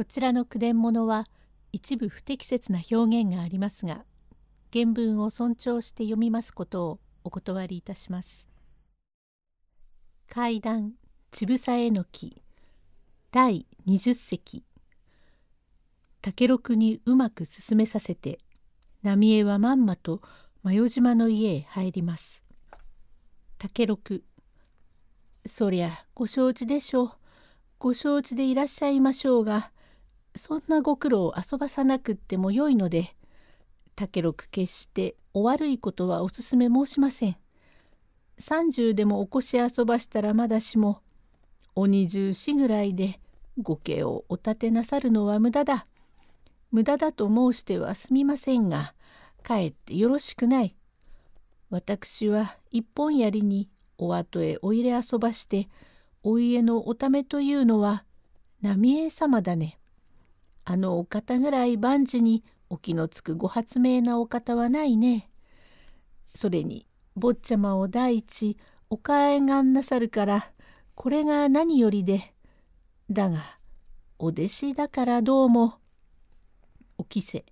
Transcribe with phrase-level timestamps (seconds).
[0.00, 1.26] こちらの句伝物は
[1.72, 4.06] 一部不適切な表現がありますが
[4.72, 8.48] 原文を尊重して読みますことをお断りいたします。
[10.26, 10.94] 階段
[11.30, 12.40] ちぶさえのき
[13.30, 14.64] 第20席
[16.22, 18.38] 竹六にうまく進めさせて
[19.02, 20.22] 浪江はまんまと
[20.62, 22.42] 真代島の家へ入ります。
[23.58, 24.24] 竹六
[25.44, 27.12] そりゃご承知でしょう。
[27.78, 29.72] ご承知でいらっしゃいましょうが
[30.40, 33.14] そんなご苦労を遊ばさなくってもよいので
[33.94, 37.36] 竹六決してお悪いことはお勧め申しません。
[38.40, 41.02] 30でもおこし遊ばしたらまだしも
[41.74, 43.20] お二十四ぐらいで
[43.58, 45.86] ご家をお立てなさるのは無駄だ。
[46.70, 48.94] 無駄だと申してはすみませんが
[49.42, 50.74] かえってよろしくない。
[51.68, 55.68] 私は一本槍にお後へお入れ遊ばして
[56.22, 58.04] お家のおためというのは
[58.62, 59.79] 浪江様だね。
[60.70, 65.28] あのお方ぐらい万事にお気のつくご発明なお方はないね。
[66.32, 68.56] それに坊ちゃまを第一
[68.88, 70.52] おかえがんなさるから
[70.94, 72.34] これが何よりで。
[73.10, 73.58] だが
[74.20, 75.74] お弟子だからどうも
[76.98, 77.44] おきせ。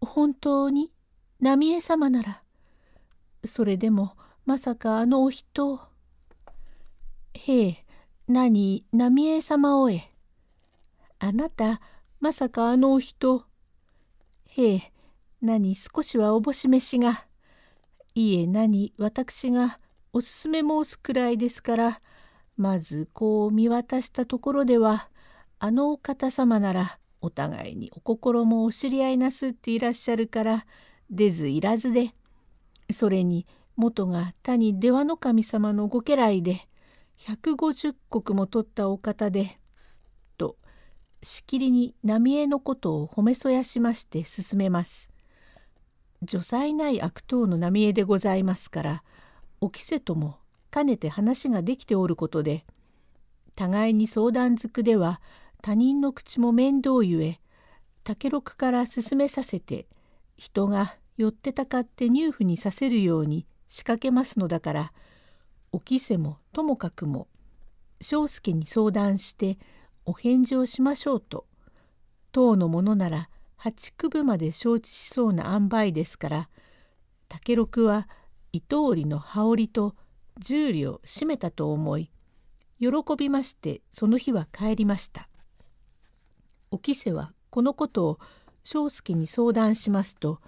[0.00, 0.92] 本当に
[1.40, 2.42] 浪江様なら
[3.44, 4.16] それでも
[4.46, 5.80] まさかあのお人
[7.34, 7.84] へえ
[8.28, 10.13] 何浪江様をえ。
[11.24, 11.80] あなた
[12.20, 13.46] まさかあのお人。
[14.44, 14.92] へえ
[15.40, 17.24] 何少しはおぼし飯が。
[18.14, 19.80] いえ何私が
[20.12, 22.00] おすすめ申すくらいですから。
[22.58, 25.08] まずこう見渡したところでは
[25.58, 30.66] あのお方様ならお互いにお心もお知り合いなすっていらっしゃるから
[31.10, 32.14] 出ずいらずで。
[32.92, 36.68] それに元が谷出羽守様のご家来で
[37.18, 39.58] 150石も取ったお方で
[41.24, 45.10] しきりに浪江のことを褒めそやしまして進めます。
[46.24, 49.04] 女才ない悪党の浪江でございますから
[49.60, 50.38] おきせとも
[50.70, 52.64] かねて話ができておることで
[53.54, 55.20] 互いに相談づくでは
[55.62, 57.40] 他人の口も面倒ゆえ
[58.02, 59.86] 竹六から進めさせて
[60.36, 64.92] 人が寄ってたかって入府にさせるように仕掛けますのだから
[65.72, 67.28] おきせもともかくも
[68.00, 69.58] 庄助に相談して
[70.06, 71.46] お返事をしましょうと
[72.32, 76.48] 当のものなら八九分まで承知しそうな塩梅ですから
[77.28, 78.08] 竹六は
[78.52, 79.94] 糸織の羽織と
[80.38, 82.10] 十両締めたと思い
[82.78, 85.28] 喜びましてその日は帰りました。
[86.74, 88.18] おきせはこのことを
[88.64, 90.40] 庄助に相談しますと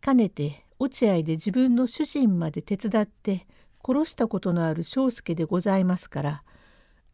[0.00, 3.48] かねて落合で自分の主人まで手伝って
[3.84, 6.42] 殺したことのある庄助でございますから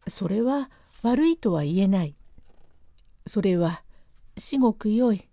[0.07, 0.69] それは
[1.03, 2.15] 悪いとは言えない。
[3.25, 3.83] それは
[4.37, 5.27] 至極よい。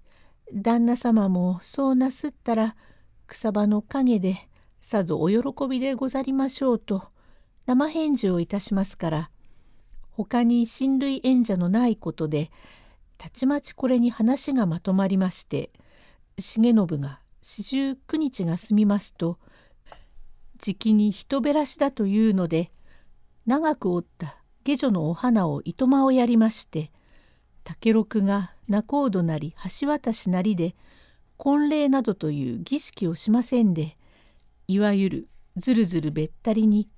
[0.52, 2.76] 旦那様もそうなすったら
[3.26, 4.48] 草場の陰で
[4.80, 7.04] さぞお喜びでござりましょうと
[7.66, 9.30] 生返事をいたしますから
[10.10, 12.50] 他に親類縁者のないことで
[13.16, 15.70] たちまちこれに話がまとまりまして
[16.36, 19.38] 重信が四十九日が済みますと
[20.58, 22.70] じきに人べらしだというので
[23.46, 26.90] 長く折った下女のお花を糸間をやりまして
[27.64, 30.74] 竹六が仲人なり橋渡しなりで
[31.36, 33.96] 婚礼などという儀式をしませんで
[34.66, 36.88] いわゆるずるずるべったりに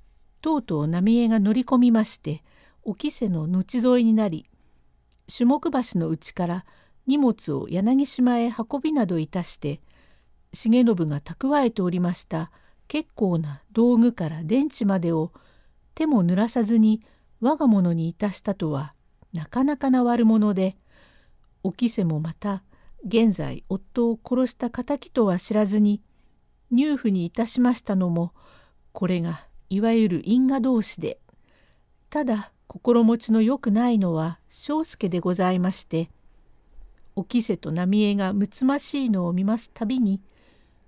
[0.40, 2.44] とうとう浪江が乗り込みまして
[2.84, 4.46] おきせの後添いになり
[5.34, 6.64] 種目橋のうちから
[7.06, 9.80] 荷物を柳島へ運びなどいたして
[10.52, 12.50] 重信が蓄えておりました
[12.88, 15.32] 結構な道具から電池までを
[15.94, 17.02] 手も濡らさずに
[17.40, 18.94] 我が物にいたしたとは
[19.32, 20.76] なかなかな悪者で
[21.62, 22.62] おきせもまた
[23.06, 26.00] 現在夫を殺した敵とは知らずに
[26.70, 28.32] 入府にいたしましたのも
[28.92, 31.18] これがいわゆる因果同士で
[32.08, 36.08] ただ心持ちのよくないのは庄助でございまして
[37.14, 40.20] おきせと浪江がむつましいのを見ますたびに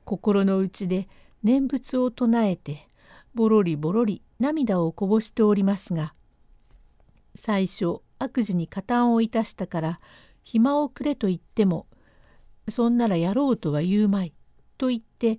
[0.04, 1.06] 心の内で
[1.42, 2.88] 念仏を唱えて
[3.34, 6.14] ぼろりぼろり涙をこぼしておりますが
[7.38, 10.00] 最初悪事に加担をいたしたから
[10.42, 11.86] 暇をくれと言っても
[12.68, 14.34] そんならやろうとは言うまい
[14.76, 15.38] と言って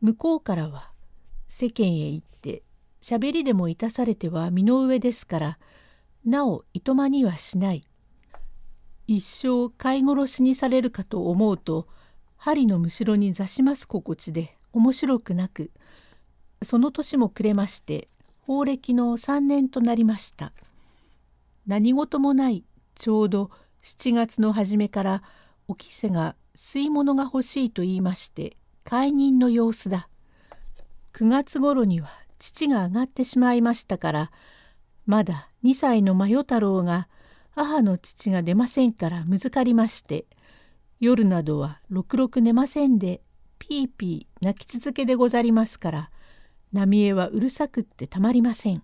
[0.00, 0.90] 向こうからは
[1.46, 2.64] 世間へ行って
[3.00, 5.58] 喋りでもいたされては身の上ですから
[6.24, 7.84] なおいとまにはしない。
[9.06, 11.86] 一生飼い殺しにされるかと思うと
[12.36, 15.70] 針のむしろに座します心地で面白くなく
[16.64, 18.08] その年も暮れまして
[18.40, 20.52] 法暦の3年となりました。
[21.66, 22.64] 何事もない
[22.94, 23.50] ちょうど
[23.82, 25.22] 7月の初めから
[25.68, 30.08] おきせが吸い物が欲しいと言いまして解任の様子だ。
[31.12, 32.08] 9月頃には
[32.38, 34.30] 父が上がってしまいましたから
[35.06, 37.08] まだ2歳の真代太郎が
[37.54, 40.26] 母の父が出ませんからむずかりまして
[41.00, 43.22] 夜などはろくろく寝ませんで
[43.58, 46.10] ピーピー泣き続けでござりますから
[46.72, 48.82] 浪江はうるさくってたまりません。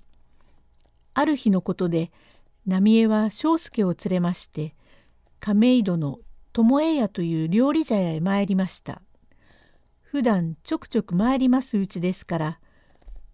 [1.15, 2.11] ある日のことで
[2.67, 4.75] 浪江は庄助を連れまして
[5.41, 6.21] 亀戸の
[6.53, 9.03] 友江屋という料理茶屋へ参りました。
[10.03, 12.61] 普段ちょくちょく参りますうちですから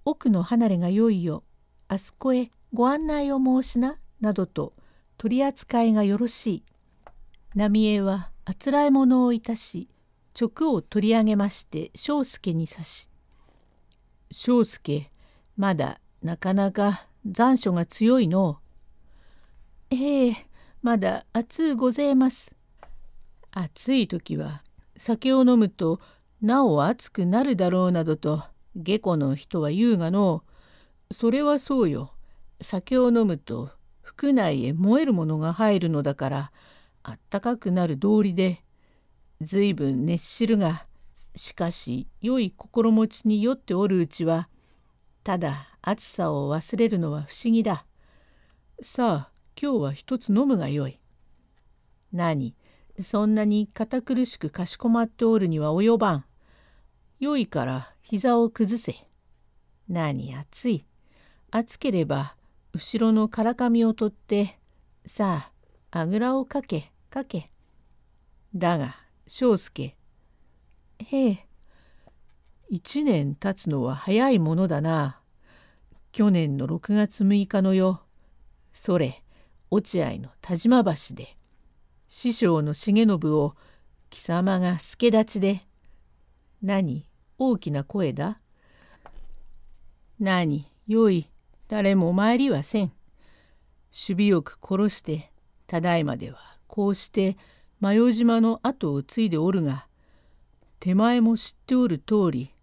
[0.04, 1.42] 奥の離れがよいよ
[1.88, 4.72] あそこへご案内を申しななどと
[5.16, 6.64] 取り扱いがよろしい。
[7.54, 9.88] 浪江はあつらえ物をいたし
[10.40, 13.10] 直を取り上げまして庄助に指し
[14.30, 15.10] 「庄助
[15.56, 18.60] まだなかなか残暑が強いの。
[19.90, 20.36] ええ
[20.82, 22.54] まだ暑うごぜえます。
[23.52, 24.62] 暑い時は
[24.96, 26.00] 酒を飲むと
[26.42, 28.44] なお暑くなるだろうなどと
[28.76, 30.44] 下戸の人は言うがの
[31.10, 32.12] それはそうよ。
[32.60, 33.70] 酒を飲むと
[34.02, 36.52] 腹内へ燃えるものが入るのだから
[37.02, 38.62] あったかくなる道理で
[39.40, 40.86] 随分熱しるが
[41.34, 44.48] しかし良い心持ちに酔っておるうちは
[45.24, 47.86] ただ暑さを忘れるのは不思議だ。
[48.82, 51.00] さあ今日は一つ飲むがよい。
[52.12, 52.54] 何？
[53.02, 56.24] そんなに堅苦しくかしこまっておるには及ばん。
[57.18, 58.94] よいから膝を崩せ。
[59.88, 60.32] 何？
[60.36, 60.84] 暑い。
[61.50, 62.36] 暑ければ
[62.72, 64.60] 後ろのからかみを取って
[65.06, 65.50] さ
[65.90, 67.48] ああぐらをかけかけ。
[68.54, 68.94] だが
[69.26, 69.96] 庄助
[71.00, 71.46] へえ
[72.68, 75.20] 一年経つのは早いものだな。
[76.12, 78.02] 去年の6月6日のよ。
[78.72, 79.24] それ
[79.70, 81.36] 落合の田島橋で
[82.08, 83.54] 師匠の重信を
[84.10, 85.66] 貴様が助立ちで
[86.62, 87.06] 何
[87.38, 88.40] 大きな声だ？
[90.18, 91.30] 何よい
[91.68, 92.92] 誰も参りはせん。
[93.90, 95.30] 守備よく殺して
[95.66, 97.36] ただいまではこうして
[97.80, 99.86] 真代島の後を継いでおるが
[100.80, 102.54] 手前も知っておる通り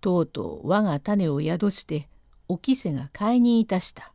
[0.00, 2.08] とうとう我が種を宿して
[2.48, 4.12] おきせが買いにいたした。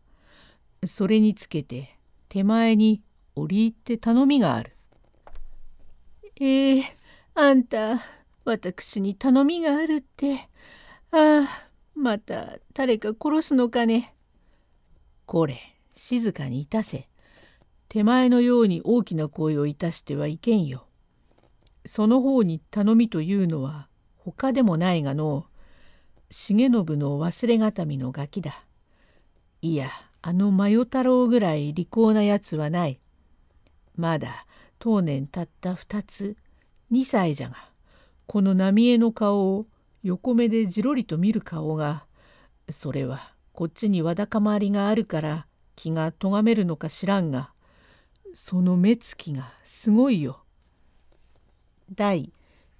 [0.86, 1.98] それにつけて
[2.31, 3.01] 手前に
[3.36, 4.72] 折り入って頼みがある。
[6.39, 6.83] ええー、
[7.36, 8.01] あんた
[8.45, 10.48] 私に頼みがあるって
[11.12, 14.16] ああまた誰か殺すのかね。
[15.25, 15.57] これ
[15.92, 17.10] 静かにいたせ。
[17.89, 20.88] 手前のように大きな声をいたしてはいけんよ。
[21.86, 25.48] その方に頼みというのは他でもないがの
[26.30, 28.63] 重信の忘れがたみのガキだ。
[29.62, 29.89] いや
[30.22, 33.00] あの真代太郎ぐらい利口なやつはない。
[33.96, 34.46] まだ
[34.80, 36.38] 当年たった二つ
[36.92, 37.56] 2歳じゃが
[38.26, 39.68] この浪江の顔を
[40.04, 42.06] 横目でじろりと見る顔が
[42.70, 47.52] それはこっちにわだかまりがあるから気がとがめるのか知らんが
[48.34, 50.44] その目つきがすごいよ。
[51.94, 52.32] 第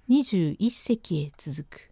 [0.08, 1.91] 21席へ続く